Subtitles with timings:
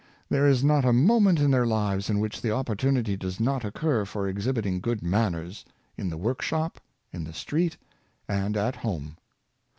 [0.29, 4.03] There is not a moment in their lives in which the opportunity does not occur
[4.03, 5.63] for exhibiting good manners—
[5.95, 6.81] in the workshop,
[7.13, 7.77] in the street,
[8.27, 9.17] and at home.